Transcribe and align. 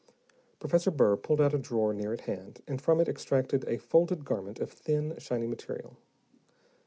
Professor 0.59 0.89
Burr 0.89 1.15
pulled 1.15 1.39
out 1.39 1.53
a 1.53 1.59
drawer 1.59 1.93
near 1.93 2.11
at 2.11 2.21
hand, 2.21 2.63
and 2.67 2.81
from 2.81 2.99
it 2.99 3.07
extracted 3.07 3.63
a 3.67 3.77
folded 3.77 4.25
garment 4.25 4.57
of 4.57 4.71
thin, 4.73 5.15
shiny 5.19 5.45
material. 5.45 5.95